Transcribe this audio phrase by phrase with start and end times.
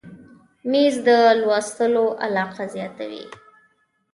[0.69, 1.09] مېز د
[1.41, 3.23] لوستلو علاقه زیاته وي.